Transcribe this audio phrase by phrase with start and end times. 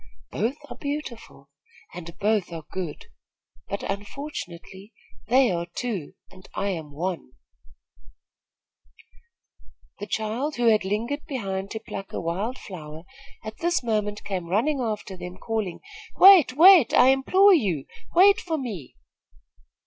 [0.31, 1.51] Both are beautiful,
[1.93, 3.05] and both are good;
[3.69, 4.93] but, unfortunately,
[5.27, 7.33] they are two, and I am one."
[9.99, 13.03] The child, who had lingered behind to pluck a wild flower,
[13.43, 15.81] at this moment came running after them, calling:
[16.15, 16.53] "Wait!
[16.57, 16.95] wait!
[16.95, 18.95] I implore you, wait for me!"